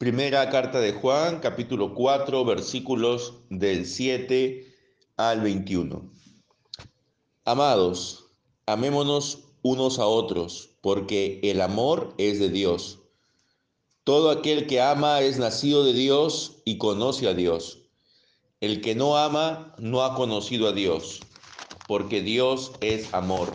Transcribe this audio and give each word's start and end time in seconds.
Primera 0.00 0.48
carta 0.48 0.80
de 0.80 0.94
Juan, 0.94 1.40
capítulo 1.40 1.94
4, 1.94 2.46
versículos 2.46 3.34
del 3.50 3.84
7 3.84 4.66
al 5.18 5.42
21. 5.42 6.10
Amados, 7.44 8.24
amémonos 8.64 9.40
unos 9.60 9.98
a 9.98 10.06
otros, 10.06 10.70
porque 10.80 11.38
el 11.42 11.60
amor 11.60 12.14
es 12.16 12.40
de 12.40 12.48
Dios. 12.48 13.00
Todo 14.02 14.30
aquel 14.30 14.66
que 14.66 14.80
ama 14.80 15.20
es 15.20 15.38
nacido 15.38 15.84
de 15.84 15.92
Dios 15.92 16.62
y 16.64 16.78
conoce 16.78 17.28
a 17.28 17.34
Dios. 17.34 17.82
El 18.62 18.80
que 18.80 18.94
no 18.94 19.18
ama 19.18 19.74
no 19.76 20.02
ha 20.02 20.14
conocido 20.14 20.66
a 20.66 20.72
Dios, 20.72 21.20
porque 21.86 22.22
Dios 22.22 22.72
es 22.80 23.12
amor. 23.12 23.54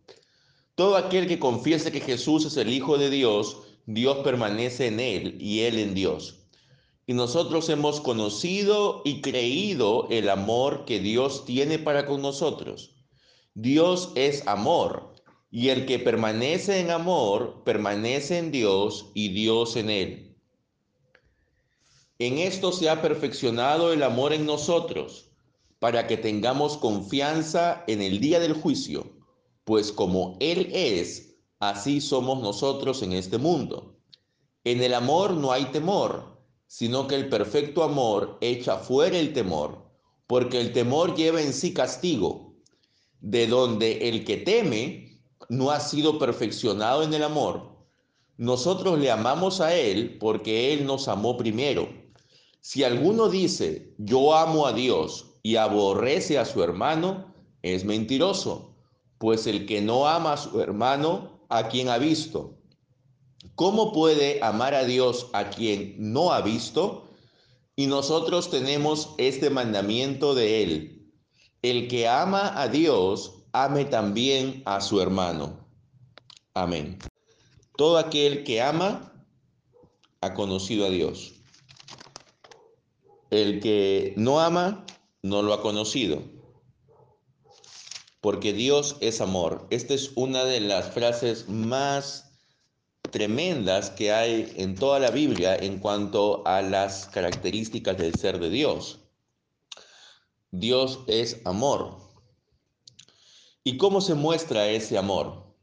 Todo 0.75 0.95
aquel 0.95 1.27
que 1.27 1.39
confiese 1.39 1.91
que 1.91 1.99
Jesús 1.99 2.45
es 2.45 2.55
el 2.57 2.71
Hijo 2.71 2.97
de 2.97 3.09
Dios, 3.09 3.57
Dios 3.85 4.19
permanece 4.19 4.87
en 4.87 4.99
él 4.99 5.37
y 5.39 5.61
él 5.61 5.77
en 5.79 5.93
Dios. 5.93 6.45
Y 7.05 7.13
nosotros 7.13 7.67
hemos 7.69 7.99
conocido 7.99 9.01
y 9.03 9.21
creído 9.21 10.07
el 10.09 10.29
amor 10.29 10.85
que 10.85 10.99
Dios 10.99 11.45
tiene 11.45 11.77
para 11.77 12.05
con 12.05 12.21
nosotros. 12.21 12.95
Dios 13.53 14.11
es 14.15 14.47
amor, 14.47 15.13
y 15.51 15.69
el 15.69 15.85
que 15.85 15.99
permanece 15.99 16.79
en 16.79 16.89
amor, 16.89 17.63
permanece 17.65 18.37
en 18.37 18.51
Dios 18.51 19.11
y 19.13 19.29
Dios 19.29 19.75
en 19.75 19.89
él. 19.89 20.37
En 22.17 22.37
esto 22.37 22.71
se 22.71 22.89
ha 22.89 23.01
perfeccionado 23.01 23.91
el 23.91 24.03
amor 24.03 24.31
en 24.31 24.45
nosotros, 24.45 25.31
para 25.79 26.07
que 26.07 26.15
tengamos 26.15 26.77
confianza 26.77 27.83
en 27.87 28.01
el 28.01 28.21
día 28.21 28.39
del 28.39 28.53
juicio 28.53 29.20
pues 29.63 29.91
como 29.91 30.37
Él 30.39 30.69
es, 30.73 31.35
así 31.59 32.01
somos 32.01 32.41
nosotros 32.41 33.01
en 33.03 33.13
este 33.13 33.37
mundo. 33.37 33.95
En 34.63 34.81
el 34.81 34.93
amor 34.93 35.31
no 35.31 35.51
hay 35.51 35.65
temor, 35.65 36.39
sino 36.67 37.07
que 37.07 37.15
el 37.15 37.29
perfecto 37.29 37.83
amor 37.83 38.37
echa 38.41 38.77
fuera 38.77 39.17
el 39.17 39.33
temor, 39.33 39.89
porque 40.27 40.59
el 40.59 40.73
temor 40.73 41.15
lleva 41.15 41.41
en 41.41 41.53
sí 41.53 41.73
castigo, 41.73 42.55
de 43.19 43.47
donde 43.47 44.09
el 44.09 44.25
que 44.25 44.37
teme 44.37 45.21
no 45.49 45.71
ha 45.71 45.79
sido 45.79 46.17
perfeccionado 46.17 47.03
en 47.03 47.13
el 47.13 47.23
amor. 47.23 47.71
Nosotros 48.37 48.99
le 48.99 49.11
amamos 49.11 49.61
a 49.61 49.75
Él 49.75 50.17
porque 50.19 50.73
Él 50.73 50.85
nos 50.85 51.07
amó 51.07 51.37
primero. 51.37 51.87
Si 52.61 52.83
alguno 52.83 53.29
dice, 53.29 53.93
yo 53.97 54.35
amo 54.35 54.65
a 54.65 54.73
Dios 54.73 55.33
y 55.43 55.57
aborrece 55.57 56.39
a 56.39 56.45
su 56.45 56.63
hermano, 56.63 57.33
es 57.61 57.85
mentiroso 57.85 58.70
pues 59.21 59.45
el 59.45 59.67
que 59.67 59.81
no 59.81 60.07
ama 60.07 60.33
a 60.33 60.37
su 60.37 60.59
hermano, 60.61 61.45
a 61.47 61.69
quien 61.69 61.89
ha 61.89 61.99
visto. 61.99 62.57
¿Cómo 63.53 63.93
puede 63.93 64.43
amar 64.43 64.73
a 64.73 64.83
Dios 64.83 65.27
a 65.33 65.51
quien 65.51 65.93
no 65.99 66.33
ha 66.33 66.41
visto? 66.41 67.07
Y 67.75 67.85
nosotros 67.85 68.49
tenemos 68.49 69.13
este 69.19 69.51
mandamiento 69.51 70.33
de 70.33 70.63
él. 70.63 71.13
El 71.61 71.87
que 71.87 72.07
ama 72.07 72.59
a 72.59 72.67
Dios, 72.67 73.43
ame 73.53 73.85
también 73.85 74.63
a 74.65 74.81
su 74.81 74.99
hermano. 74.99 75.67
Amén. 76.55 76.97
Todo 77.77 77.99
aquel 77.99 78.43
que 78.43 78.59
ama 78.59 79.13
ha 80.21 80.33
conocido 80.33 80.87
a 80.87 80.89
Dios. 80.89 81.35
El 83.29 83.59
que 83.59 84.15
no 84.17 84.39
ama 84.39 84.83
no 85.21 85.43
lo 85.43 85.53
ha 85.53 85.61
conocido 85.61 86.40
porque 88.21 88.53
Dios 88.53 88.97
es 89.01 89.19
amor. 89.19 89.67
Esta 89.71 89.95
es 89.95 90.11
una 90.15 90.45
de 90.45 90.61
las 90.61 90.91
frases 90.91 91.49
más 91.49 92.31
tremendas 93.09 93.89
que 93.89 94.11
hay 94.13 94.53
en 94.55 94.75
toda 94.75 94.99
la 94.99 95.09
Biblia 95.09 95.55
en 95.55 95.79
cuanto 95.79 96.45
a 96.45 96.61
las 96.61 97.07
características 97.07 97.97
del 97.97 98.15
ser 98.15 98.39
de 98.39 98.49
Dios. 98.49 98.99
Dios 100.51 100.99
es 101.07 101.41
amor. 101.45 101.97
¿Y 103.63 103.77
cómo 103.77 104.01
se 104.01 104.13
muestra 104.13 104.69
ese 104.69 104.97
amor? 104.97 105.55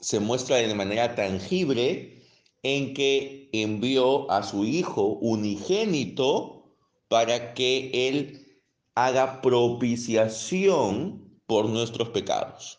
Se 0.00 0.18
muestra 0.18 0.56
de 0.56 0.74
manera 0.74 1.14
tangible 1.14 2.24
en 2.62 2.94
que 2.94 3.48
envió 3.52 4.30
a 4.30 4.42
su 4.42 4.64
Hijo 4.64 5.18
unigénito 5.20 6.76
para 7.08 7.54
que 7.54 8.08
Él 8.08 8.62
haga 8.94 9.40
propiciación 9.40 11.31
por 11.52 11.68
nuestros 11.68 12.08
pecados. 12.08 12.78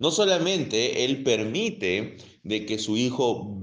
No 0.00 0.10
solamente 0.10 1.04
Él 1.04 1.22
permite 1.22 2.16
de 2.42 2.66
que 2.66 2.76
su 2.76 2.96
Hijo 2.96 3.62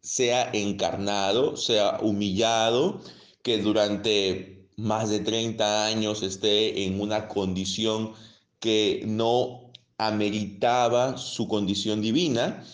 sea 0.00 0.48
encarnado, 0.54 1.58
sea 1.58 1.98
humillado, 2.00 3.02
que 3.42 3.58
durante 3.58 4.66
más 4.78 5.10
de 5.10 5.20
30 5.20 5.84
años 5.84 6.22
esté 6.22 6.86
en 6.86 7.02
una 7.02 7.28
condición 7.28 8.14
que 8.60 9.02
no 9.06 9.70
ameritaba 9.98 11.18
su 11.18 11.46
condición 11.48 12.00
divina, 12.00 12.64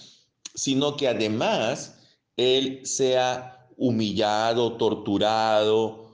sino 0.54 0.97
que 0.97 1.09
además 1.09 1.98
Él 2.37 2.82
sea 2.84 3.66
humillado, 3.77 4.77
torturado, 4.77 6.08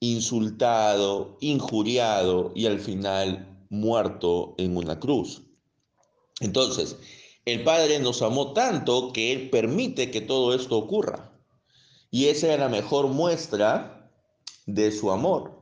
insultado, 0.00 1.36
injuriado 1.40 2.52
y 2.54 2.66
al 2.66 2.80
final 2.80 3.66
muerto 3.70 4.54
en 4.58 4.76
una 4.76 4.98
cruz. 4.98 5.42
Entonces, 6.40 6.96
el 7.44 7.64
Padre 7.64 7.98
nos 7.98 8.22
amó 8.22 8.52
tanto 8.52 9.12
que 9.12 9.32
Él 9.32 9.50
permite 9.50 10.10
que 10.10 10.20
todo 10.20 10.54
esto 10.54 10.76
ocurra. 10.76 11.32
Y 12.10 12.26
esa 12.26 12.52
es 12.52 12.58
la 12.58 12.68
mejor 12.68 13.08
muestra 13.08 14.10
de 14.66 14.92
su 14.92 15.10
amor. 15.10 15.58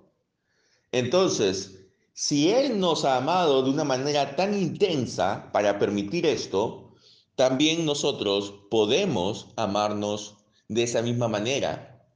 Entonces, 0.93 1.87
si 2.13 2.51
Él 2.51 2.79
nos 2.79 3.05
ha 3.05 3.17
amado 3.17 3.63
de 3.63 3.71
una 3.71 3.85
manera 3.85 4.37
tan 4.37 4.59
intensa 4.59 5.51
para 5.53 5.79
permitir 5.79 6.27
esto, 6.27 6.95
también 7.35 7.85
nosotros 7.85 8.55
podemos 8.71 9.49
amarnos 9.57 10.37
de 10.69 10.85
esa 10.85 11.03
misma 11.03 11.29
manera, 11.29 12.09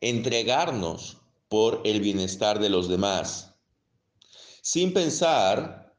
entregarnos 0.00 1.18
por 1.56 1.80
el 1.84 2.02
bienestar 2.02 2.58
de 2.58 2.68
los 2.68 2.86
demás, 2.86 3.54
sin 4.60 4.92
pensar 4.92 5.96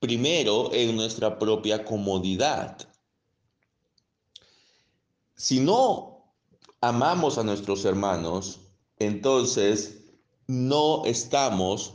primero 0.00 0.72
en 0.72 0.96
nuestra 0.96 1.38
propia 1.38 1.84
comodidad. 1.84 2.76
Si 5.36 5.60
no 5.60 6.34
amamos 6.80 7.38
a 7.38 7.44
nuestros 7.44 7.84
hermanos, 7.84 8.62
entonces 8.98 10.10
no 10.48 11.04
estamos 11.04 11.94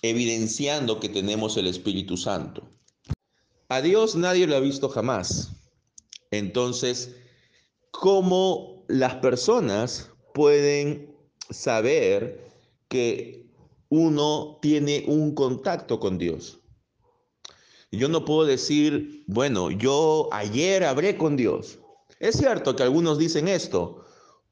evidenciando 0.00 1.00
que 1.00 1.08
tenemos 1.08 1.56
el 1.56 1.66
Espíritu 1.66 2.16
Santo. 2.16 2.68
A 3.68 3.80
Dios 3.80 4.14
nadie 4.14 4.46
lo 4.46 4.54
ha 4.54 4.60
visto 4.60 4.88
jamás. 4.88 5.56
Entonces, 6.30 7.16
¿cómo 7.90 8.84
las 8.86 9.16
personas 9.16 10.12
pueden 10.34 11.15
saber 11.50 12.40
que 12.88 13.46
uno 13.88 14.58
tiene 14.62 15.04
un 15.06 15.34
contacto 15.34 16.00
con 16.00 16.18
Dios. 16.18 16.60
Yo 17.92 18.08
no 18.08 18.24
puedo 18.24 18.44
decir, 18.44 19.24
bueno, 19.26 19.70
yo 19.70 20.28
ayer 20.32 20.84
hablé 20.84 21.16
con 21.16 21.36
Dios. 21.36 21.78
Es 22.18 22.36
cierto 22.36 22.74
que 22.74 22.82
algunos 22.82 23.18
dicen 23.18 23.48
esto, 23.48 24.04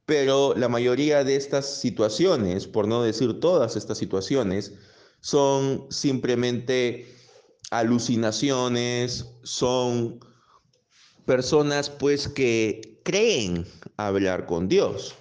Pero 0.07 0.55
la 0.55 0.69
mayoría 0.69 1.25
de 1.25 1.37
estas 1.37 1.81
situaciones, 1.81 2.67
por 2.67 2.87
no 2.87 3.03
decir 3.03 3.41
todas 3.41 3.75
estas 3.75 3.97
situaciones, 3.97 4.75
son 5.21 5.87
simplemente 5.91 7.07
alucinaciones, 7.71 9.27
son 9.45 10.21
personas 11.25 11.89
pues 11.89 12.29
que 12.29 13.01
creen 13.03 13.67
hablar 13.97 14.45
con 14.45 14.69
Dios. 14.69 15.15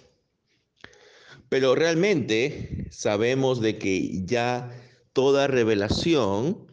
Pero 1.53 1.75
realmente 1.75 2.87
sabemos 2.89 3.61
de 3.61 3.77
que 3.77 4.25
ya 4.25 4.71
toda 5.13 5.45
revelación 5.45 6.65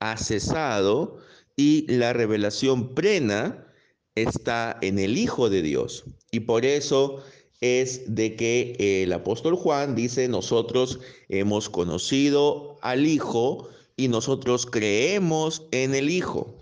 ha 0.00 0.16
cesado 0.16 1.18
y 1.54 1.86
la 1.86 2.12
revelación 2.12 2.96
plena 2.96 3.72
está 4.16 4.76
en 4.82 4.98
el 4.98 5.18
Hijo 5.18 5.50
de 5.50 5.62
Dios. 5.62 6.02
Y 6.32 6.40
por 6.40 6.64
eso 6.64 7.22
es 7.60 8.12
de 8.12 8.34
que 8.34 9.04
el 9.04 9.12
apóstol 9.12 9.54
Juan 9.54 9.94
dice, 9.94 10.26
nosotros 10.26 10.98
hemos 11.28 11.68
conocido 11.68 12.76
al 12.82 13.06
Hijo 13.06 13.68
y 13.96 14.08
nosotros 14.08 14.66
creemos 14.66 15.62
en 15.70 15.94
el 15.94 16.10
Hijo, 16.10 16.58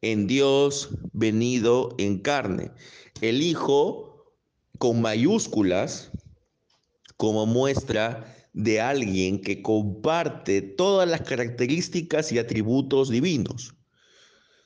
en 0.00 0.26
Dios 0.26 0.88
venido 1.12 1.94
en 1.98 2.20
carne. 2.20 2.70
El 3.20 3.42
Hijo 3.42 4.32
con 4.78 5.02
mayúsculas 5.02 6.11
como 7.16 7.46
muestra 7.46 8.36
de 8.52 8.80
alguien 8.80 9.40
que 9.40 9.62
comparte 9.62 10.62
todas 10.62 11.08
las 11.08 11.22
características 11.22 12.32
y 12.32 12.38
atributos 12.38 13.08
divinos. 13.08 13.74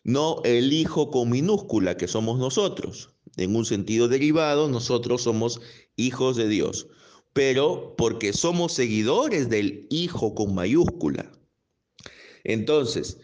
No 0.03 0.41
el 0.45 0.73
Hijo 0.73 1.11
con 1.11 1.31
minúscula 1.31 1.97
que 1.97 2.09
somos 2.09 2.39
nosotros 2.39 3.17
en 3.37 3.55
un 3.55 3.65
sentido 3.65 4.09
derivado, 4.09 4.69
nosotros 4.69 5.23
somos 5.23 5.61
hijos 5.97 6.37
de 6.37 6.49
Dios, 6.49 6.89
pero 7.33 7.95
porque 7.97 8.33
somos 8.33 8.73
seguidores 8.73 9.49
del 9.49 9.87
Hijo 9.91 10.35
con 10.35 10.55
mayúscula. 10.55 11.31
Entonces, 12.45 13.19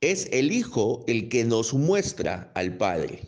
es 0.00 0.28
el 0.32 0.50
Hijo 0.50 1.04
el 1.06 1.28
que 1.28 1.44
nos 1.44 1.74
muestra 1.74 2.50
al 2.54 2.76
Padre. 2.76 3.20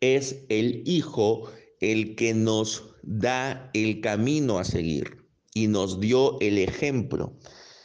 Es 0.00 0.44
el 0.48 0.82
Hijo 0.86 1.50
el 1.80 2.14
que 2.14 2.32
nos 2.32 2.95
da 3.06 3.70
el 3.72 4.00
camino 4.00 4.58
a 4.58 4.64
seguir 4.64 5.24
y 5.54 5.68
nos 5.68 6.00
dio 6.00 6.38
el 6.40 6.58
ejemplo. 6.58 7.32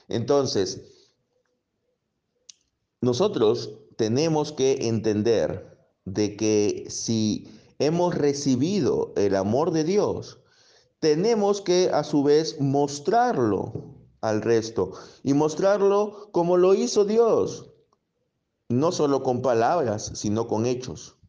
Entonces, 0.10 0.82
nosotros 3.00 3.78
tenemos 3.98 4.52
que 4.52 4.88
entender 4.88 5.78
de 6.06 6.36
que 6.36 6.86
si 6.90 7.48
hemos 7.80 8.16
recibido 8.16 9.14
el 9.16 9.36
amor 9.36 9.72
de 9.72 9.84
Dios, 9.84 10.40
tenemos 11.00 11.62
que 11.62 11.90
a 11.94 12.04
su 12.04 12.24
vez 12.24 12.60
mostrarlo 12.60 13.96
al 14.22 14.42
resto 14.42 14.92
y 15.24 15.34
mostrarlo 15.34 16.30
como 16.32 16.58
lo 16.58 16.74
hizo 16.74 17.06
Dios, 17.06 17.72
no 18.70 18.92
solo 18.92 19.24
con 19.24 19.42
palabras, 19.42 20.12
sino 20.16 20.48
con 20.48 20.66
hechos. 20.66 21.21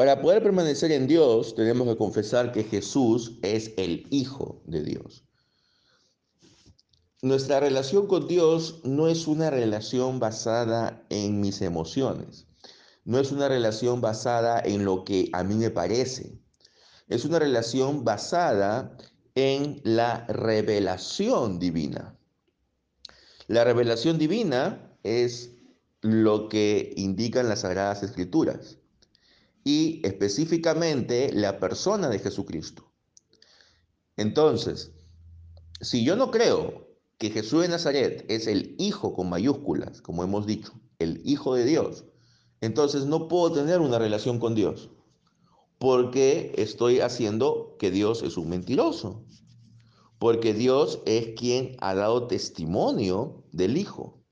Para 0.00 0.22
poder 0.22 0.42
permanecer 0.42 0.92
en 0.92 1.06
Dios, 1.06 1.54
tenemos 1.54 1.86
que 1.86 1.98
confesar 1.98 2.52
que 2.52 2.64
Jesús 2.64 3.36
es 3.42 3.74
el 3.76 4.06
Hijo 4.08 4.62
de 4.64 4.82
Dios. 4.82 5.26
Nuestra 7.20 7.60
relación 7.60 8.06
con 8.06 8.26
Dios 8.26 8.80
no 8.82 9.08
es 9.08 9.26
una 9.26 9.50
relación 9.50 10.18
basada 10.18 11.04
en 11.10 11.42
mis 11.42 11.60
emociones. 11.60 12.46
No 13.04 13.18
es 13.18 13.30
una 13.30 13.46
relación 13.48 14.00
basada 14.00 14.58
en 14.64 14.86
lo 14.86 15.04
que 15.04 15.28
a 15.34 15.44
mí 15.44 15.54
me 15.54 15.68
parece. 15.68 16.32
Es 17.08 17.26
una 17.26 17.38
relación 17.38 18.02
basada 18.02 18.96
en 19.34 19.82
la 19.84 20.26
revelación 20.28 21.58
divina. 21.58 22.18
La 23.48 23.64
revelación 23.64 24.16
divina 24.16 24.96
es 25.02 25.50
lo 26.00 26.48
que 26.48 26.94
indican 26.96 27.50
las 27.50 27.60
Sagradas 27.60 28.02
Escrituras 28.02 28.78
y 29.64 30.00
específicamente 30.06 31.32
la 31.32 31.58
persona 31.58 32.08
de 32.08 32.18
Jesucristo. 32.18 32.92
Entonces, 34.16 34.92
si 35.80 36.04
yo 36.04 36.16
no 36.16 36.30
creo 36.30 36.88
que 37.18 37.30
Jesús 37.30 37.62
de 37.62 37.68
Nazaret 37.68 38.24
es 38.28 38.46
el 38.46 38.74
Hijo 38.78 39.14
con 39.14 39.28
mayúsculas, 39.28 40.00
como 40.00 40.24
hemos 40.24 40.46
dicho, 40.46 40.72
el 40.98 41.20
Hijo 41.24 41.54
de 41.54 41.64
Dios, 41.64 42.04
entonces 42.60 43.06
no 43.06 43.28
puedo 43.28 43.52
tener 43.52 43.80
una 43.80 43.98
relación 43.98 44.38
con 44.38 44.54
Dios 44.54 44.90
porque 45.80 46.52
estoy 46.58 47.00
haciendo 47.00 47.74
que 47.78 47.90
Dios 47.90 48.22
es 48.22 48.36
un 48.36 48.50
mentiroso. 48.50 49.24
Porque 50.18 50.52
Dios 50.52 51.00
es 51.06 51.28
quien 51.38 51.74
ha 51.80 51.94
dado 51.94 52.26
testimonio 52.26 53.44
del 53.50 53.78
Hijo. 53.78 54.22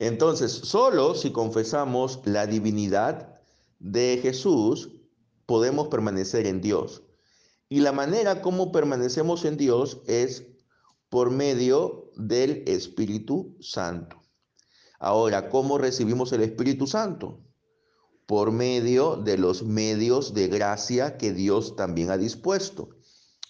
Entonces, 0.00 0.50
solo 0.50 1.14
si 1.14 1.30
confesamos 1.30 2.20
la 2.24 2.48
divinidad 2.48 3.29
de 3.80 4.20
Jesús, 4.22 4.92
podemos 5.46 5.88
permanecer 5.88 6.46
en 6.46 6.60
Dios. 6.60 7.02
Y 7.68 7.80
la 7.80 7.92
manera 7.92 8.42
como 8.42 8.70
permanecemos 8.70 9.44
en 9.44 9.56
Dios 9.56 10.00
es 10.06 10.46
por 11.08 11.30
medio 11.30 12.12
del 12.16 12.62
Espíritu 12.66 13.56
Santo. 13.60 14.20
Ahora, 15.00 15.48
¿cómo 15.48 15.78
recibimos 15.78 16.32
el 16.32 16.42
Espíritu 16.42 16.86
Santo? 16.86 17.40
Por 18.26 18.52
medio 18.52 19.16
de 19.16 19.38
los 19.38 19.64
medios 19.64 20.34
de 20.34 20.46
gracia 20.48 21.16
que 21.16 21.32
Dios 21.32 21.74
también 21.74 22.10
ha 22.10 22.18
dispuesto, 22.18 22.90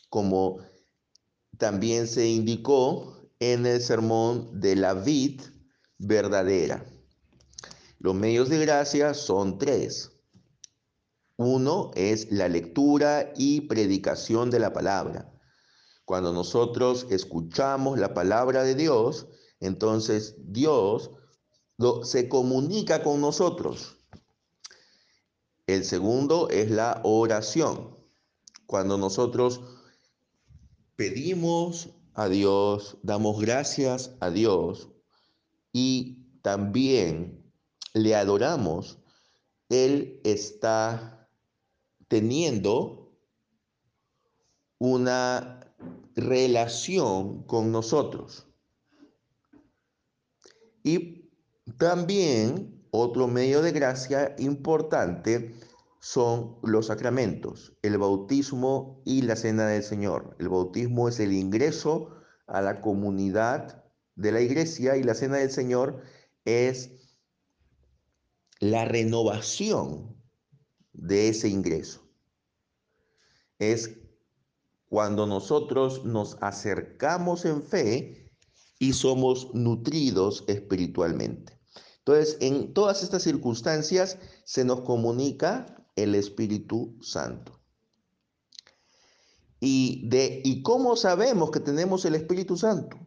como 0.09 0.59
también 1.59 2.07
se 2.07 2.29
indicó 2.29 3.21
en 3.41 3.67
el 3.67 3.81
sermón 3.83 4.61
de 4.61 4.77
la 4.77 4.95
vid 4.95 5.41
verdadera. 5.99 6.87
Los 7.99 8.15
medios 8.15 8.49
de 8.49 8.59
gracia 8.61 9.13
son 9.13 9.59
tres. 9.59 10.10
Uno 11.43 11.91
es 11.95 12.31
la 12.31 12.49
lectura 12.49 13.33
y 13.35 13.63
predicación 13.63 14.51
de 14.51 14.59
la 14.59 14.75
palabra. 14.75 15.33
Cuando 16.05 16.35
nosotros 16.35 17.07
escuchamos 17.09 17.99
la 17.99 18.13
palabra 18.13 18.63
de 18.63 18.75
Dios, 18.75 19.27
entonces 19.59 20.35
Dios 20.37 21.13
se 22.03 22.29
comunica 22.29 23.03
con 23.03 23.23
nosotros. 23.23 23.97
El 25.67 25.87
segundo 25.87 26.51
es 26.51 26.71
la 26.71 27.01
oración. 27.05 27.97
Cuando 28.67 28.99
nosotros 28.99 29.63
pedimos 30.95 31.89
a 32.13 32.29
Dios, 32.29 32.99
damos 33.03 33.41
gracias 33.41 34.15
a 34.21 34.29
Dios 34.29 34.91
y 35.73 36.39
también 36.43 37.51
le 37.95 38.15
adoramos, 38.15 38.99
Él 39.71 40.21
está 40.23 41.17
teniendo 42.11 43.09
una 44.79 45.61
relación 46.17 47.45
con 47.45 47.71
nosotros. 47.71 48.49
Y 50.83 51.31
también 51.79 52.85
otro 52.91 53.29
medio 53.29 53.63
de 53.63 53.71
gracia 53.71 54.35
importante 54.39 55.55
son 56.01 56.57
los 56.65 56.89
sacramentos, 56.89 57.75
el 57.83 57.97
bautismo 57.97 59.01
y 59.05 59.23
la 59.23 59.37
cena 59.37 59.69
del 59.69 59.85
Señor. 59.85 60.35
El 60.41 60.49
bautismo 60.49 61.09
es 61.09 61.21
el 61.21 61.33
ingreso 61.33 62.11
a 62.49 62.61
la 62.61 62.81
comunidad 62.81 63.85
de 64.17 64.33
la 64.33 64.41
iglesia 64.41 64.97
y 64.97 65.05
la 65.05 65.15
cena 65.15 65.37
del 65.37 65.53
Señor 65.53 66.03
es 66.45 66.91
la 68.59 68.85
renovación 68.85 70.20
de 71.01 71.29
ese 71.29 71.49
ingreso. 71.49 72.03
Es 73.59 73.91
cuando 74.89 75.27
nosotros 75.27 76.05
nos 76.05 76.37
acercamos 76.41 77.45
en 77.45 77.63
fe 77.63 78.33
y 78.79 78.93
somos 78.93 79.55
nutridos 79.55 80.45
espiritualmente. 80.49 81.59
Entonces, 81.99 82.39
en 82.41 82.73
todas 82.73 83.03
estas 83.03 83.23
circunstancias 83.23 84.19
se 84.45 84.65
nos 84.65 84.81
comunica 84.83 85.87
el 85.97 86.15
Espíritu 86.15 86.97
Santo. 87.03 87.61
¿Y, 89.61 90.09
de, 90.09 90.41
¿Y 90.45 90.63
cómo 90.63 90.97
sabemos 90.97 91.51
que 91.51 91.61
tenemos 91.61 92.05
el 92.07 92.15
Espíritu 92.15 92.57
Santo? 92.57 92.99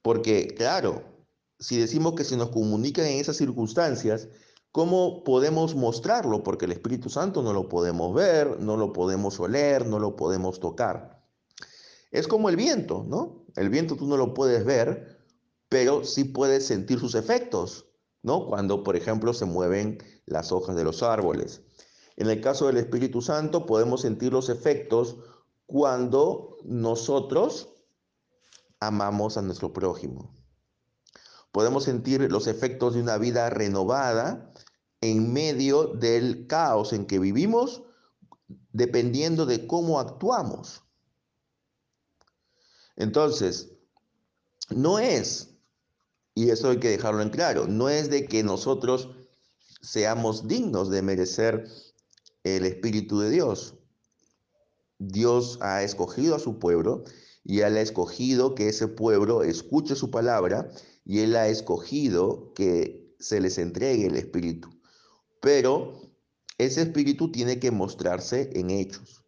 Porque, 0.00 0.54
claro, 0.56 1.04
si 1.58 1.78
decimos 1.78 2.14
que 2.14 2.24
se 2.24 2.36
nos 2.36 2.50
comunican 2.50 3.06
en 3.06 3.18
esas 3.18 3.36
circunstancias, 3.36 4.28
¿cómo 4.78 5.24
podemos 5.24 5.74
mostrarlo? 5.74 6.44
Porque 6.44 6.66
el 6.66 6.70
Espíritu 6.70 7.10
Santo 7.10 7.42
no 7.42 7.52
lo 7.52 7.68
podemos 7.68 8.14
ver, 8.14 8.60
no 8.60 8.76
lo 8.76 8.92
podemos 8.92 9.40
oler, 9.40 9.84
no 9.84 9.98
lo 9.98 10.14
podemos 10.14 10.60
tocar. 10.60 11.20
Es 12.12 12.28
como 12.28 12.48
el 12.48 12.54
viento, 12.54 13.04
¿no? 13.08 13.44
El 13.56 13.70
viento 13.70 13.96
tú 13.96 14.06
no 14.06 14.16
lo 14.16 14.34
puedes 14.34 14.64
ver, 14.64 15.18
pero 15.68 16.04
sí 16.04 16.22
puedes 16.22 16.64
sentir 16.64 17.00
sus 17.00 17.16
efectos. 17.16 17.86
¿no? 18.22 18.46
Cuando, 18.46 18.84
por 18.84 18.94
ejemplo, 18.94 19.34
se 19.34 19.46
mueven 19.46 19.98
las 20.26 20.52
hojas 20.52 20.76
de 20.76 20.84
los 20.84 21.02
árboles. 21.02 21.62
En 22.14 22.30
el 22.30 22.40
caso 22.40 22.68
del 22.68 22.76
Espíritu 22.76 23.20
Santo 23.20 23.66
podemos 23.66 24.02
sentir 24.02 24.32
los 24.32 24.48
efectos 24.48 25.16
cuando 25.66 26.56
nosotros 26.62 27.68
amamos 28.78 29.38
a 29.38 29.42
nuestro 29.42 29.72
prójimo. 29.72 30.32
Podemos 31.50 31.82
sentir 31.82 32.30
los 32.30 32.46
efectos 32.46 32.94
de 32.94 33.00
una 33.00 33.18
vida 33.18 33.50
renovada 33.50 34.52
en 35.00 35.32
medio 35.32 35.86
del 35.86 36.46
caos 36.46 36.92
en 36.92 37.06
que 37.06 37.18
vivimos, 37.18 37.82
dependiendo 38.72 39.46
de 39.46 39.66
cómo 39.66 40.00
actuamos. 40.00 40.82
Entonces, 42.96 43.70
no 44.70 44.98
es, 44.98 45.54
y 46.34 46.50
eso 46.50 46.70
hay 46.70 46.78
que 46.78 46.90
dejarlo 46.90 47.22
en 47.22 47.30
claro, 47.30 47.66
no 47.66 47.88
es 47.88 48.10
de 48.10 48.26
que 48.26 48.42
nosotros 48.42 49.10
seamos 49.80 50.48
dignos 50.48 50.90
de 50.90 51.02
merecer 51.02 51.68
el 52.42 52.64
Espíritu 52.64 53.20
de 53.20 53.30
Dios. 53.30 53.74
Dios 54.98 55.58
ha 55.60 55.82
escogido 55.82 56.34
a 56.34 56.40
su 56.40 56.58
pueblo 56.58 57.04
y 57.44 57.60
Él 57.60 57.76
ha 57.76 57.80
escogido 57.80 58.54
que 58.54 58.68
ese 58.68 58.88
pueblo 58.88 59.42
escuche 59.44 59.94
su 59.94 60.10
palabra 60.10 60.70
y 61.04 61.20
Él 61.20 61.36
ha 61.36 61.48
escogido 61.48 62.52
que 62.54 63.14
se 63.20 63.40
les 63.40 63.58
entregue 63.58 64.06
el 64.06 64.16
Espíritu. 64.16 64.77
Pero 65.40 66.00
ese 66.58 66.82
Espíritu 66.82 67.30
tiene 67.30 67.58
que 67.58 67.70
mostrarse 67.70 68.50
en 68.54 68.70
hechos. 68.70 69.24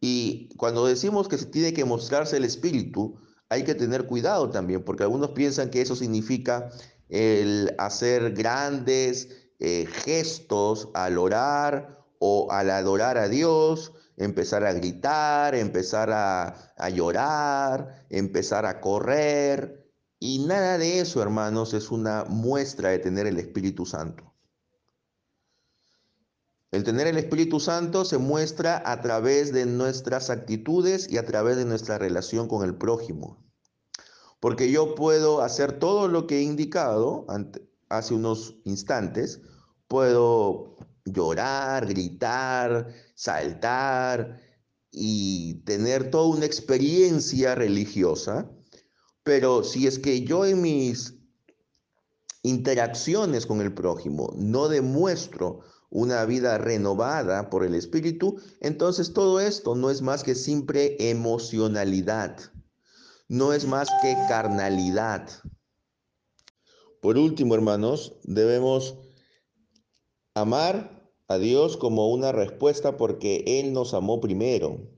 Y 0.00 0.48
cuando 0.56 0.86
decimos 0.86 1.28
que 1.28 1.38
se 1.38 1.46
tiene 1.46 1.72
que 1.72 1.84
mostrarse 1.84 2.36
el 2.36 2.44
Espíritu, 2.44 3.16
hay 3.48 3.64
que 3.64 3.74
tener 3.74 4.06
cuidado 4.06 4.50
también, 4.50 4.82
porque 4.82 5.02
algunos 5.02 5.30
piensan 5.30 5.70
que 5.70 5.82
eso 5.82 5.94
significa 5.94 6.70
el 7.08 7.74
hacer 7.78 8.32
grandes 8.32 9.28
eh, 9.60 9.86
gestos 9.86 10.88
al 10.94 11.18
orar 11.18 12.04
o 12.18 12.50
al 12.50 12.70
adorar 12.70 13.18
a 13.18 13.28
Dios, 13.28 13.92
empezar 14.16 14.64
a 14.64 14.72
gritar, 14.72 15.54
empezar 15.54 16.10
a, 16.10 16.72
a 16.76 16.88
llorar, 16.88 18.06
empezar 18.08 18.64
a 18.64 18.80
correr. 18.80 19.86
Y 20.18 20.46
nada 20.46 20.78
de 20.78 21.00
eso, 21.00 21.20
hermanos, 21.20 21.74
es 21.74 21.90
una 21.90 22.24
muestra 22.24 22.88
de 22.88 22.98
tener 22.98 23.26
el 23.26 23.38
Espíritu 23.38 23.84
Santo. 23.84 24.31
El 26.72 26.84
tener 26.84 27.06
el 27.06 27.18
Espíritu 27.18 27.60
Santo 27.60 28.06
se 28.06 28.16
muestra 28.16 28.82
a 28.86 29.02
través 29.02 29.52
de 29.52 29.66
nuestras 29.66 30.30
actitudes 30.30 31.06
y 31.10 31.18
a 31.18 31.26
través 31.26 31.58
de 31.58 31.66
nuestra 31.66 31.98
relación 31.98 32.48
con 32.48 32.64
el 32.64 32.74
prójimo. 32.74 33.44
Porque 34.40 34.72
yo 34.72 34.94
puedo 34.94 35.42
hacer 35.42 35.78
todo 35.78 36.08
lo 36.08 36.26
que 36.26 36.38
he 36.38 36.42
indicado 36.42 37.26
hace 37.90 38.14
unos 38.14 38.56
instantes. 38.64 39.42
Puedo 39.86 40.78
llorar, 41.04 41.86
gritar, 41.86 42.88
saltar 43.14 44.40
y 44.90 45.62
tener 45.66 46.10
toda 46.10 46.34
una 46.34 46.46
experiencia 46.46 47.54
religiosa. 47.54 48.50
Pero 49.22 49.62
si 49.62 49.86
es 49.86 49.98
que 49.98 50.22
yo 50.22 50.46
en 50.46 50.62
mis 50.62 51.18
interacciones 52.42 53.44
con 53.44 53.60
el 53.60 53.74
prójimo 53.74 54.32
no 54.38 54.68
demuestro 54.68 55.60
una 55.92 56.24
vida 56.24 56.56
renovada 56.56 57.50
por 57.50 57.64
el 57.64 57.74
Espíritu, 57.74 58.40
entonces 58.60 59.12
todo 59.12 59.40
esto 59.40 59.74
no 59.74 59.90
es 59.90 60.00
más 60.00 60.24
que 60.24 60.34
simple 60.34 60.96
emocionalidad, 61.10 62.38
no 63.28 63.52
es 63.52 63.66
más 63.66 63.90
que 64.00 64.14
carnalidad. 64.26 65.28
Por 67.02 67.18
último, 67.18 67.54
hermanos, 67.54 68.14
debemos 68.24 68.96
amar 70.34 71.12
a 71.28 71.36
Dios 71.36 71.76
como 71.76 72.10
una 72.10 72.32
respuesta 72.32 72.96
porque 72.96 73.44
Él 73.46 73.74
nos 73.74 73.92
amó 73.92 74.20
primero. 74.20 74.88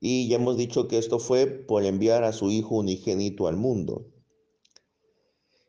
Y 0.00 0.28
ya 0.28 0.36
hemos 0.36 0.56
dicho 0.56 0.88
que 0.88 0.96
esto 0.96 1.18
fue 1.18 1.46
por 1.46 1.84
enviar 1.84 2.24
a 2.24 2.32
su 2.32 2.50
Hijo 2.50 2.76
unigénito 2.76 3.46
al 3.46 3.56
mundo. 3.56 4.06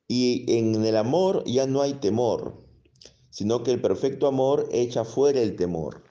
Y 0.08 0.46
en 0.48 0.86
el 0.86 0.96
amor 0.96 1.44
ya 1.46 1.68
no 1.68 1.82
hay 1.82 1.96
temor, 1.96 2.65
sino 3.36 3.64
que 3.64 3.74
el 3.74 3.82
perfecto 3.82 4.28
amor 4.28 4.70
echa 4.72 5.04
fuera 5.04 5.42
el 5.42 5.58
temor. 5.58 6.06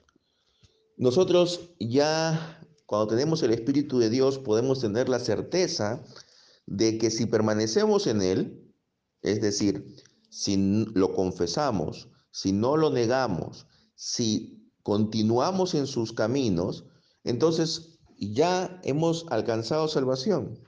Nosotros 0.99 1.71
ya 1.81 2.61
cuando 2.85 3.07
tenemos 3.07 3.43
el 3.43 3.55
Espíritu 3.55 3.99
de 3.99 4.11
Dios 4.11 4.39
podemos 4.39 4.81
tener 4.81 5.09
la 5.09 5.19
certeza 5.19 6.05
de 6.67 6.99
que 6.99 7.11
si 7.11 7.25
permanecemos 7.25 8.07
en 8.09 8.21
Él, 8.21 8.75
es 9.23 9.41
decir, 9.41 10.05
si 10.29 10.85
lo 10.93 11.15
confesamos, 11.15 12.11
si 12.31 12.53
no 12.53 12.77
lo 12.77 12.91
negamos, 12.91 13.69
si 13.95 14.71
continuamos 14.83 15.75
en 15.75 15.87
sus 15.87 16.13
caminos, 16.13 16.85
entonces 17.25 18.01
ya 18.19 18.83
hemos 18.85 19.25
alcanzado 19.31 19.89
salvación. 19.89 20.63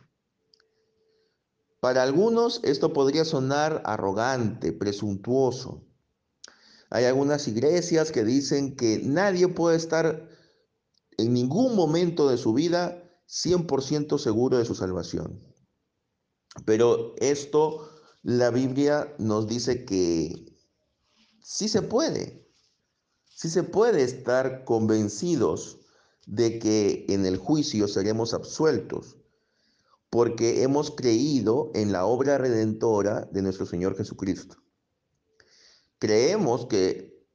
Para 1.81 2.03
algunos 2.03 2.65
esto 2.65 2.95
podría 2.95 3.27
sonar 3.27 3.83
arrogante, 3.85 4.73
presuntuoso, 4.73 5.86
hay 6.91 7.05
algunas 7.05 7.49
iglesias 7.49 8.13
que 8.13 8.25
dicen 8.25 8.77
que 8.77 9.01
nadie 9.03 9.49
puede 9.49 9.77
estar 9.77 10.29
en 11.19 11.33
ningún 11.33 11.75
momento 11.75 12.29
de 12.29 12.37
su 12.37 12.53
vida 12.53 13.03
100% 13.29 14.19
seguro 14.19 14.59
de 14.59 14.65
su 14.65 14.75
salvación. 14.75 15.43
Pero 16.65 17.15
esto 17.19 17.91
la 18.23 18.51
Biblia 18.51 19.15
nos 19.19 19.47
dice 19.47 19.85
que 19.85 20.57
sí 21.43 21.69
se 21.69 21.83
puede, 21.83 22.47
sí 23.29 23.49
se 23.49 23.63
puede 23.63 24.03
estar 24.03 24.65
convencidos 24.65 25.81
de 26.27 26.59
que 26.59 27.07
en 27.09 27.25
el 27.27 27.37
juicio 27.37 27.87
seremos 27.89 28.35
absueltos, 28.35 29.17
porque 30.11 30.63
hemos 30.63 30.91
creído 30.91 31.71
en 31.75 31.93
la 31.93 32.07
obra 32.07 32.39
redentora 32.39 33.29
de 33.33 33.43
nuestro 33.43 33.67
Señor 33.67 33.97
Jesucristo. 33.97 34.57
Creemos 35.99 36.67
que 36.67 37.27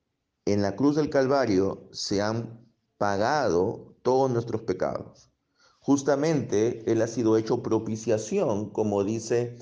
en 0.46 0.62
la 0.62 0.76
cruz 0.76 0.96
del 0.96 1.10
Calvario 1.10 1.90
se 1.92 2.22
han 2.22 2.68
pagado 2.98 3.96
todos 4.04 4.30
nuestros 4.30 4.62
pecados. 4.62 5.32
Justamente 5.80 6.84
Él 6.92 7.02
ha 7.02 7.08
sido 7.08 7.38
hecho 7.38 7.64
propiciación, 7.64 8.70
como 8.70 9.04
dice 9.04 9.58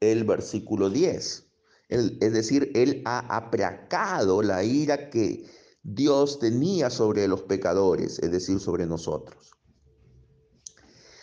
el 0.00 0.24
versículo 0.24 0.90
10. 0.90 1.46
es 1.88 2.32
decir, 2.32 2.70
Él 2.74 3.02
ha 3.04 3.20
aplacado 3.34 4.42
la 4.42 4.64
ira 4.64 5.08
que 5.10 5.46
Dios 5.82 6.38
tenía 6.38 6.90
sobre 6.90 7.28
los 7.28 7.42
pecadores, 7.42 8.18
es 8.18 8.30
decir, 8.30 8.60
sobre 8.60 8.86
nosotros. 8.86 9.52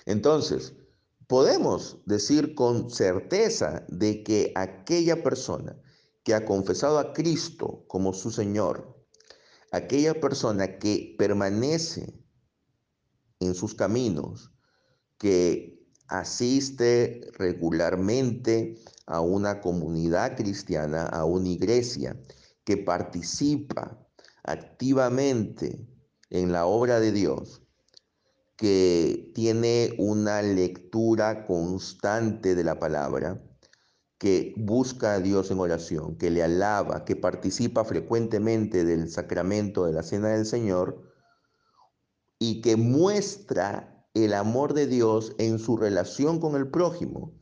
Entonces, 0.06 0.74
podemos 1.28 2.00
decir 2.06 2.56
con 2.56 2.90
certeza 2.90 3.86
de 3.88 4.24
que 4.24 4.52
aquella 4.56 5.22
persona 5.22 5.80
que 6.30 6.36
ha 6.36 6.46
confesado 6.46 7.00
a 7.00 7.12
Cristo 7.12 7.86
como 7.88 8.14
su 8.14 8.30
Señor, 8.30 9.04
aquella 9.72 10.14
persona 10.20 10.78
que 10.78 11.16
permanece 11.18 12.14
en 13.40 13.56
sus 13.56 13.74
caminos, 13.74 14.52
que 15.18 15.84
asiste 16.08 17.32
regularmente 17.34 18.76
a 19.08 19.22
una 19.22 19.60
comunidad 19.60 20.38
cristiana, 20.38 21.08
a 21.08 21.26
una 21.26 21.50
iglesia, 21.50 22.16
que 22.64 22.78
participa 22.78 24.08
activamente 24.44 25.84
en 26.30 26.52
la 26.52 26.68
obra 26.68 27.00
de 27.00 27.12
Dios, 27.12 27.64
que 28.56 29.32
tiene 29.34 29.96
una 29.98 30.44
lectura 30.44 31.48
constante 31.48 32.54
de 32.54 32.64
la 32.64 32.78
palabra, 32.78 33.44
que 34.20 34.54
busca 34.58 35.14
a 35.14 35.20
Dios 35.20 35.50
en 35.50 35.60
oración, 35.60 36.18
que 36.18 36.30
le 36.30 36.44
alaba, 36.44 37.06
que 37.06 37.16
participa 37.16 37.86
frecuentemente 37.86 38.84
del 38.84 39.10
sacramento 39.10 39.86
de 39.86 39.94
la 39.94 40.04
Cena 40.04 40.28
del 40.28 40.46
Señor 40.46 41.02
y 42.38 42.62
que 42.62 42.76
muestra 42.76 44.06
el 44.14 44.34
amor 44.34 44.74
de 44.74 44.88
Dios 44.88 45.34
en 45.38 45.58
su 45.58 45.78
relación 45.78 46.40
con 46.40 46.56
el 46.56 46.70
prójimo, 46.70 47.34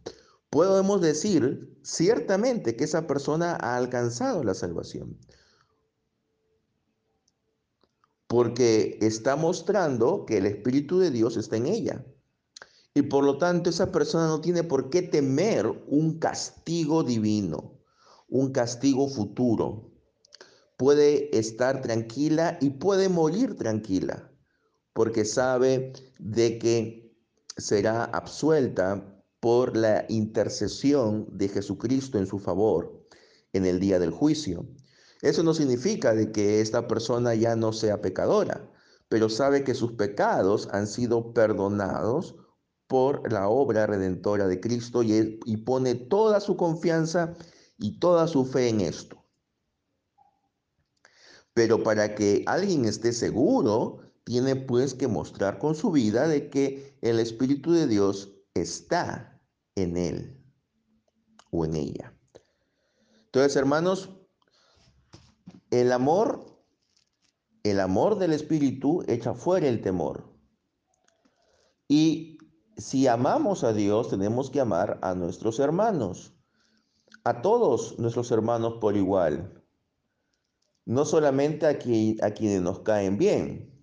podemos 0.51 1.01
decir 1.01 1.79
ciertamente 1.83 2.75
que 2.75 2.83
esa 2.83 3.07
persona 3.07 3.57
ha 3.59 3.75
alcanzado 3.75 4.43
la 4.43 4.53
salvación. 4.53 5.17
Porque 8.27 8.99
está 9.01 9.35
mostrando 9.35 10.25
que 10.25 10.37
el 10.37 10.45
Espíritu 10.45 10.99
de 10.99 11.09
Dios 11.09 11.37
está 11.37 11.57
en 11.57 11.65
ella. 11.65 12.05
Y 12.97 13.03
por 13.03 13.23
lo 13.23 13.37
tanto 13.37 13.69
esa 13.69 13.91
persona 13.91 14.25
no 14.25 14.41
tiene 14.41 14.63
por 14.63 14.89
qué 14.89 15.03
temer 15.03 15.67
un 15.87 16.17
castigo 16.17 17.03
divino, 17.03 17.79
un 18.27 18.51
castigo 18.51 19.07
futuro. 19.07 19.91
Puede 20.77 21.37
estar 21.37 21.83
tranquila 21.83 22.57
y 22.59 22.71
puede 22.71 23.07
morir 23.07 23.55
tranquila, 23.55 24.31
porque 24.93 25.25
sabe 25.25 25.93
de 26.17 26.57
que 26.57 27.15
será 27.55 28.05
absuelta 28.05 29.23
por 29.39 29.77
la 29.77 30.07
intercesión 30.09 31.27
de 31.37 31.49
Jesucristo 31.49 32.17
en 32.17 32.25
su 32.25 32.39
favor 32.39 33.05
en 33.53 33.67
el 33.67 33.79
día 33.79 33.99
del 33.99 34.09
juicio. 34.09 34.67
Eso 35.21 35.43
no 35.43 35.53
significa 35.53 36.15
de 36.15 36.31
que 36.31 36.61
esta 36.61 36.87
persona 36.87 37.35
ya 37.35 37.55
no 37.55 37.73
sea 37.73 38.01
pecadora, 38.01 38.71
pero 39.07 39.29
sabe 39.29 39.63
que 39.63 39.75
sus 39.75 39.91
pecados 39.91 40.67
han 40.71 40.87
sido 40.87 41.31
perdonados 41.31 42.37
por 42.87 43.31
la 43.31 43.49
obra 43.49 43.85
redentora 43.85 44.47
de 44.47 44.59
Cristo 44.59 45.03
y, 45.03 45.57
pone 45.57 45.95
toda 45.95 46.39
su 46.39 46.55
confianza 46.55 47.35
y 47.77 47.99
toda 47.99 48.27
su 48.27 48.45
fe 48.45 48.69
en 48.69 48.81
esto. 48.81 49.23
Pero 51.53 51.83
para 51.83 52.15
que 52.15 52.43
alguien 52.47 52.85
esté 52.85 53.11
seguro, 53.13 53.99
tiene 54.23 54.55
pues 54.55 54.93
que 54.93 55.07
mostrar 55.07 55.59
con 55.59 55.75
su 55.75 55.91
vida 55.91 56.27
de 56.27 56.49
que 56.49 56.97
el 57.01 57.19
Espíritu 57.19 57.71
de 57.71 57.87
Dios 57.87 58.33
está 58.53 59.41
en 59.75 59.97
él 59.97 60.43
o 61.51 61.65
en 61.65 61.75
ella. 61.75 62.13
Entonces, 63.25 63.55
hermanos, 63.55 64.09
el 65.71 65.91
amor, 65.91 66.63
el 67.63 67.79
amor 67.79 68.17
del 68.17 68.33
Espíritu 68.33 69.03
echa 69.07 69.33
fuera 69.33 69.67
el 69.67 69.81
temor. 69.81 70.33
Y 71.87 72.36
si 72.77 73.07
amamos 73.07 73.63
a 73.63 73.73
Dios, 73.73 74.09
tenemos 74.09 74.49
que 74.49 74.59
amar 74.59 74.99
a 75.01 75.15
nuestros 75.15 75.59
hermanos, 75.59 76.33
a 77.23 77.41
todos 77.41 77.97
nuestros 77.99 78.31
hermanos 78.31 78.75
por 78.79 78.95
igual, 78.95 79.63
no 80.85 81.03
solamente 81.03 81.65
a, 81.65 81.77
quienes 81.79 82.61
nos 82.61 82.79
caen 82.79 83.17
bien, 83.17 83.73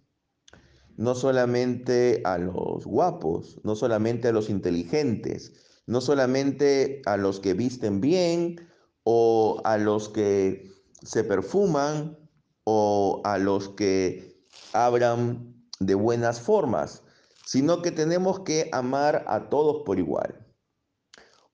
no 0.96 1.14
solamente 1.14 2.22
a 2.24 2.38
los 2.38 2.86
guapos, 2.86 3.60
no 3.64 3.74
solamente 3.74 4.28
a 4.28 4.32
los 4.32 4.48
inteligentes, 4.48 5.52
no 5.86 6.00
solamente 6.00 7.02
a 7.04 7.16
los 7.16 7.40
que 7.40 7.52
visten 7.52 8.00
bien 8.00 8.56
o 9.02 9.60
a 9.64 9.76
los 9.76 10.08
que 10.08 10.72
se 11.02 11.24
perfuman 11.24 12.16
o 12.62 13.20
a 13.24 13.38
los 13.38 13.68
que 13.70 14.46
hablan 14.72 15.68
de 15.80 15.94
buenas 15.94 16.40
formas, 16.40 17.03
sino 17.44 17.82
que 17.82 17.90
tenemos 17.90 18.40
que 18.40 18.68
amar 18.72 19.24
a 19.28 19.48
todos 19.48 19.82
por 19.84 19.98
igual. 19.98 20.46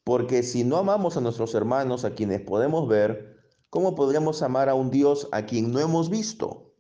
Porque 0.05 0.43
si 0.43 0.65
no 0.65 0.77
amamos 0.77 1.17
a 1.17 1.21
nuestros 1.21 1.55
hermanos, 1.55 2.05
a 2.05 2.15
quienes 2.15 2.41
podemos 2.41 2.89
ver, 2.89 3.37
¿cómo 3.69 3.95
podríamos 3.95 4.43
amar 4.43 4.69
a 4.69 4.75
un 4.75 4.91
Dios 4.91 5.29
a 5.33 5.47
quien 5.47 5.73
no 5.73 5.81
hemos 5.81 6.11
visto? 6.11 6.75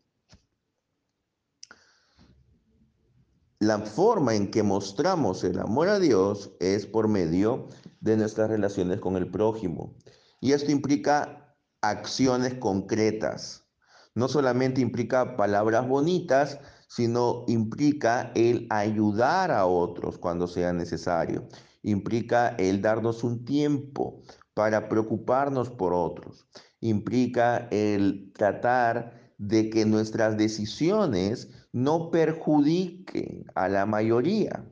La 3.58 3.78
forma 3.78 4.34
en 4.34 4.50
que 4.50 4.62
mostramos 4.62 5.44
el 5.44 5.58
amor 5.58 5.88
a 5.88 5.98
Dios 5.98 6.50
es 6.60 6.86
por 6.86 7.08
medio 7.08 7.68
de 8.00 8.16
nuestras 8.16 8.48
relaciones 8.48 9.00
con 9.00 9.16
el 9.16 9.30
prójimo. 9.30 9.94
Y 10.40 10.52
esto 10.52 10.70
implica 10.70 11.54
acciones 11.82 12.54
concretas. 12.54 13.66
No 14.14 14.28
solamente 14.28 14.80
implica 14.80 15.36
palabras 15.36 15.86
bonitas, 15.86 16.58
sino 16.90 17.44
implica 17.46 18.32
el 18.34 18.66
ayudar 18.68 19.52
a 19.52 19.64
otros 19.64 20.18
cuando 20.18 20.48
sea 20.48 20.72
necesario. 20.72 21.46
Implica 21.84 22.48
el 22.58 22.82
darnos 22.82 23.22
un 23.22 23.44
tiempo 23.44 24.22
para 24.54 24.88
preocuparnos 24.88 25.70
por 25.70 25.94
otros. 25.94 26.48
Implica 26.80 27.68
el 27.70 28.32
tratar 28.32 29.32
de 29.38 29.70
que 29.70 29.86
nuestras 29.86 30.36
decisiones 30.36 31.48
no 31.72 32.10
perjudiquen 32.10 33.46
a 33.54 33.68
la 33.68 33.86
mayoría, 33.86 34.68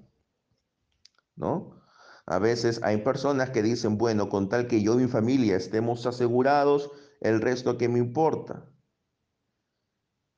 ¿no? 1.36 1.80
A 2.26 2.40
veces 2.40 2.80
hay 2.82 2.96
personas 2.96 3.50
que 3.50 3.62
dicen, 3.62 3.96
bueno, 3.96 4.28
con 4.28 4.48
tal 4.48 4.66
que 4.66 4.82
yo 4.82 4.98
y 4.98 5.04
mi 5.04 5.08
familia 5.08 5.56
estemos 5.56 6.04
asegurados, 6.04 6.90
el 7.20 7.40
resto 7.40 7.78
que 7.78 7.88
me 7.88 8.00
importa. 8.00 8.67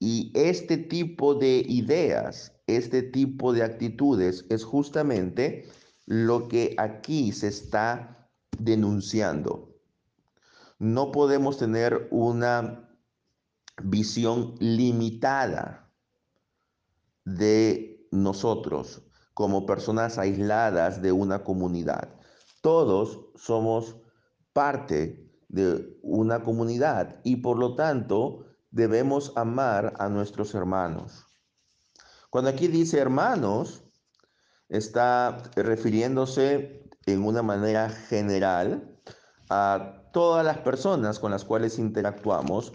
Y 0.00 0.32
este 0.34 0.78
tipo 0.78 1.34
de 1.34 1.62
ideas, 1.68 2.54
este 2.66 3.02
tipo 3.02 3.52
de 3.52 3.62
actitudes 3.62 4.46
es 4.48 4.64
justamente 4.64 5.68
lo 6.06 6.48
que 6.48 6.74
aquí 6.78 7.32
se 7.32 7.48
está 7.48 8.30
denunciando. 8.58 9.78
No 10.78 11.12
podemos 11.12 11.58
tener 11.58 12.08
una 12.10 12.88
visión 13.82 14.54
limitada 14.58 15.92
de 17.26 18.08
nosotros 18.10 19.02
como 19.34 19.66
personas 19.66 20.16
aisladas 20.16 21.02
de 21.02 21.12
una 21.12 21.44
comunidad. 21.44 22.08
Todos 22.62 23.26
somos 23.36 23.96
parte 24.54 25.30
de 25.48 25.98
una 26.02 26.42
comunidad 26.42 27.20
y 27.22 27.36
por 27.36 27.58
lo 27.58 27.74
tanto 27.74 28.46
debemos 28.70 29.32
amar 29.36 29.94
a 29.98 30.08
nuestros 30.08 30.54
hermanos. 30.54 31.26
Cuando 32.30 32.50
aquí 32.50 32.68
dice 32.68 32.98
hermanos, 32.98 33.82
está 34.68 35.42
refiriéndose 35.56 36.88
en 37.06 37.24
una 37.24 37.42
manera 37.42 37.90
general 37.90 38.96
a 39.48 40.04
todas 40.12 40.44
las 40.44 40.58
personas 40.58 41.18
con 41.18 41.32
las 41.32 41.44
cuales 41.44 41.78
interactuamos, 41.78 42.72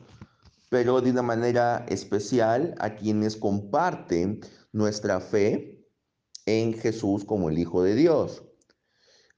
pero 0.69 0.99
de 0.99 1.11
una 1.11 1.21
manera 1.21 1.85
especial 1.87 2.75
a 2.79 2.95
quienes 2.95 3.37
comparten 3.37 4.41
nuestra 4.73 5.21
fe 5.21 5.87
en 6.45 6.73
Jesús 6.73 7.23
como 7.23 7.49
el 7.49 7.57
Hijo 7.57 7.81
de 7.81 7.95
Dios. 7.95 8.43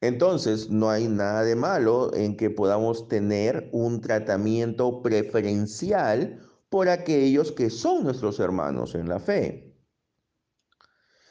Entonces, 0.01 0.69
no 0.69 0.89
hay 0.89 1.07
nada 1.07 1.43
de 1.43 1.55
malo 1.55 2.13
en 2.13 2.37
que 2.37 2.49
podamos 2.49 3.07
tener 3.07 3.69
un 3.71 4.01
tratamiento 4.01 5.01
preferencial 5.01 6.46
por 6.69 6.89
aquellos 6.89 7.51
que 7.51 7.69
son 7.69 8.03
nuestros 8.03 8.39
hermanos 8.39 8.95
en 8.95 9.07
la 9.09 9.19
fe. 9.19 9.75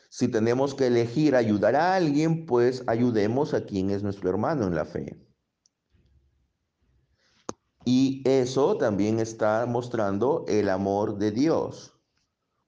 Si 0.09 0.29
tenemos 0.29 0.75
que 0.75 0.87
elegir 0.87 1.35
ayudar 1.35 1.77
a 1.77 1.95
alguien, 1.95 2.47
pues 2.47 2.83
ayudemos 2.87 3.53
a 3.53 3.67
quien 3.67 3.91
es 3.91 4.03
nuestro 4.03 4.31
hermano 4.31 4.67
en 4.67 4.75
la 4.75 4.87
fe. 4.87 5.27
Y 7.85 8.23
eso 8.25 8.79
también 8.79 9.21
está 9.21 9.67
mostrando 9.67 10.45
el 10.49 10.71
amor 10.71 11.19
de 11.19 11.31
Dios, 11.33 11.95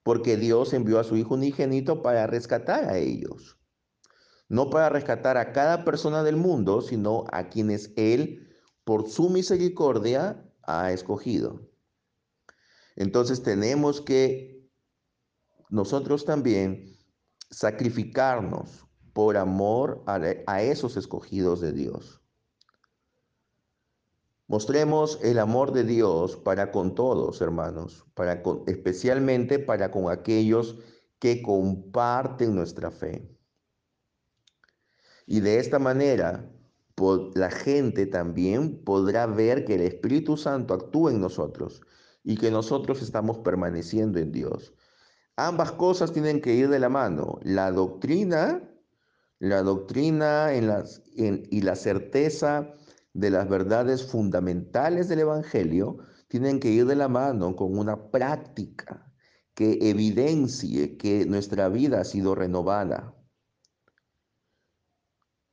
porque 0.02 0.37
Dios 0.37 0.72
envió 0.74 1.00
a 1.00 1.04
su 1.04 1.16
Hijo 1.16 1.35
unigénito 1.35 2.02
para 2.02 2.26
rescatar 2.26 2.85
a 2.85 2.98
ellos. 2.98 3.59
No 4.48 4.70
para 4.70 4.90
rescatar 4.90 5.37
a 5.37 5.52
cada 5.52 5.85
persona 5.85 6.22
del 6.22 6.37
mundo, 6.37 6.83
sino 6.83 7.24
a 7.33 7.48
quienes 7.48 7.92
Él, 7.96 8.48
por 8.85 9.09
su 9.09 9.28
misericordia, 9.28 10.48
ha 10.62 10.92
escogido. 10.92 11.68
Entonces 12.98 13.44
tenemos 13.44 14.00
que 14.00 14.68
nosotros 15.70 16.24
también 16.24 16.98
sacrificarnos 17.48 18.84
por 19.12 19.37
amor 19.37 20.02
a, 20.06 20.62
esos 20.62 20.96
escogidos 20.96 21.61
de 21.61 21.72
Dios. 21.72 22.20
Mostremos 24.48 25.20
el 25.22 25.38
amor 25.38 25.72
de 25.72 25.84
Dios 25.84 26.37
para 26.38 26.72
con 26.72 26.96
todos, 26.96 27.40
hermanos, 27.40 28.04
para 28.14 28.42
especialmente 28.66 29.61
para 29.61 29.92
con 29.92 30.11
aquellos 30.11 30.76
que 31.20 31.40
comparten 31.40 32.56
nuestra 32.56 32.90
fe. 32.90 33.30
Y 35.24 35.38
de 35.38 35.61
esta 35.61 35.78
manera, 35.78 36.50
la 37.37 37.50
gente 37.52 38.06
también 38.06 38.82
podrá 38.82 39.26
ver 39.26 39.64
que 39.64 39.76
el 39.76 39.82
Espíritu 39.82 40.37
Santo 40.37 40.74
actúa 40.74 41.12
en 41.12 41.20
nosotros 41.20 41.80
y 42.22 42.37
que 42.37 42.50
nosotros 42.50 43.02
estamos 43.02 43.38
permaneciendo 43.38 44.18
en 44.18 44.33
Dios. 44.33 44.74
Ambas 45.37 45.72
cosas 45.72 46.12
tienen 46.12 46.40
que 46.40 46.54
ir 46.54 46.68
de 46.68 46.78
la 46.78 46.88
mano. 46.88 47.38
La 47.42 47.70
doctrina, 47.70 48.62
la 49.38 49.62
doctrina 49.62 50.52
en 50.52 50.66
las, 50.66 51.02
y 51.14 51.61
la 51.62 51.76
certeza 51.76 52.74
de 53.14 53.31
las 53.31 53.48
verdades 53.48 54.04
fundamentales 54.04 55.09
del 55.09 55.20
Evangelio 55.20 55.98
tienen 56.28 56.61
que 56.61 56.70
ir 56.70 56.87
de 56.87 56.96
la 56.96 57.09
mano 57.09 57.57
con 57.57 57.78
una 57.78 58.11
práctica 58.11 59.12
que 59.54 59.78
evidencie 59.90 60.96
que 60.96 61.24
nuestra 61.26 61.68
vida 61.68 62.00
ha 62.00 62.04
sido 62.04 62.35
renovada. 62.35 63.14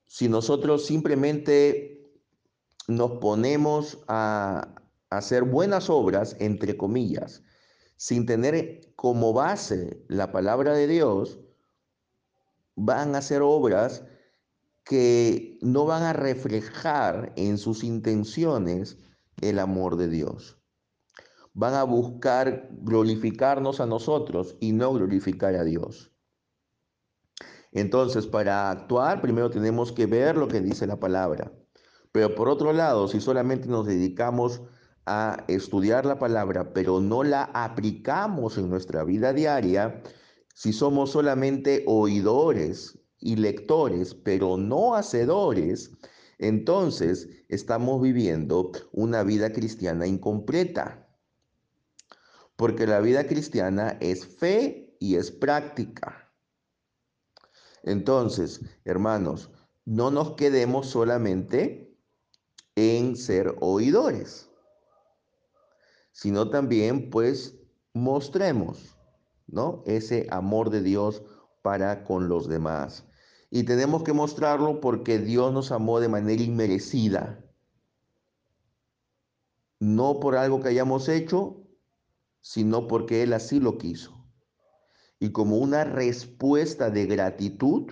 Si 0.05 0.29
nosotros 0.29 0.85
simplemente 0.85 2.11
nos 2.87 3.19
ponemos 3.19 4.03
a 4.07 4.75
hacer 5.09 5.43
buenas 5.43 5.89
obras, 5.89 6.35
entre 6.39 6.77
comillas, 6.77 7.43
sin 7.97 8.25
tener 8.25 8.93
como 8.95 9.33
base 9.33 10.03
la 10.07 10.31
palabra 10.31 10.73
de 10.73 10.87
Dios, 10.87 11.39
van 12.75 13.15
a 13.15 13.21
ser 13.21 13.41
obras 13.41 14.03
que 14.83 15.57
no 15.61 15.85
van 15.85 16.03
a 16.03 16.13
reflejar 16.13 17.33
en 17.35 17.57
sus 17.57 17.83
intenciones 17.83 18.97
el 19.41 19.59
amor 19.59 19.97
de 19.97 20.07
Dios. 20.07 20.57
Van 21.53 21.73
a 21.73 21.83
buscar 21.83 22.69
glorificarnos 22.71 23.79
a 23.79 23.85
nosotros 23.85 24.57
y 24.59 24.73
no 24.73 24.93
glorificar 24.93 25.55
a 25.55 25.63
Dios. 25.63 26.11
Entonces, 27.71 28.27
para 28.27 28.69
actuar, 28.69 29.21
primero 29.21 29.49
tenemos 29.49 29.91
que 29.91 30.05
ver 30.05 30.37
lo 30.37 30.47
que 30.47 30.61
dice 30.61 30.85
la 30.85 30.99
palabra. 30.99 31.51
Pero 32.11 32.33
por 32.35 32.47
otro 32.47 32.71
lado, 32.71 33.07
si 33.07 33.19
solamente 33.19 33.67
nos 33.67 33.85
dedicamos 33.85 34.61
a 35.05 35.43
estudiar 35.47 36.05
la 36.05 36.17
palabra, 36.17 36.73
pero 36.73 36.99
no 36.99 37.23
la 37.23 37.43
aplicamos 37.53 38.57
en 38.57 38.69
nuestra 38.69 39.03
vida 39.03 39.33
diaria, 39.33 40.01
si 40.53 40.73
somos 40.73 41.11
solamente 41.11 41.83
oidores 41.85 42.97
y 43.19 43.35
lectores, 43.35 44.15
pero 44.15 44.57
no 44.57 44.95
hacedores, 44.95 45.91
entonces 46.37 47.29
estamos 47.49 48.01
viviendo 48.01 48.71
una 48.91 49.23
vida 49.23 49.51
cristiana 49.51 50.07
incompleta. 50.07 51.07
Porque 52.55 52.87
la 52.87 52.99
vida 53.01 53.27
cristiana 53.27 53.97
es 53.99 54.25
fe 54.25 54.95
y 54.99 55.15
es 55.15 55.31
práctica. 55.31 56.31
Entonces, 57.83 58.61
hermanos, 58.85 59.51
no 59.85 60.09
nos 60.09 60.35
quedemos 60.35 60.87
solamente 60.87 61.95
en 62.75 63.15
ser 63.15 63.55
oidores, 63.59 64.49
sino 66.15 66.49
también 66.49 67.09
pues 67.09 67.57
mostremos, 67.93 68.97
¿no? 69.47 69.83
Ese 69.85 70.27
amor 70.31 70.69
de 70.69 70.81
Dios 70.81 71.21
para 71.61 72.05
con 72.05 72.29
los 72.29 72.47
demás. 72.47 73.05
Y 73.51 73.63
tenemos 73.63 74.03
que 74.03 74.13
mostrarlo 74.13 74.79
porque 74.79 75.19
Dios 75.19 75.51
nos 75.51 75.73
amó 75.73 75.99
de 75.99 76.07
manera 76.07 76.41
inmerecida. 76.41 77.43
No 79.81 80.21
por 80.21 80.37
algo 80.37 80.61
que 80.61 80.69
hayamos 80.69 81.09
hecho, 81.09 81.67
sino 82.39 82.87
porque 82.87 83.21
Él 83.21 83.33
así 83.33 83.59
lo 83.59 83.77
quiso. 83.77 84.25
Y 85.19 85.33
como 85.33 85.57
una 85.57 85.83
respuesta 85.83 86.89
de 86.89 87.07
gratitud, 87.07 87.91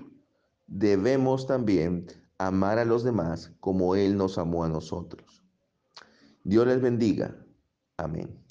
debemos 0.67 1.45
también 1.45 2.07
amar 2.37 2.79
a 2.79 2.85
los 2.85 3.03
demás 3.03 3.51
como 3.59 3.95
Él 3.95 4.15
nos 4.15 4.37
amó 4.37 4.63
a 4.63 4.69
nosotros. 4.69 5.43
Dios 6.45 6.65
les 6.67 6.81
bendiga. 6.81 7.42
Amén. 8.03 8.42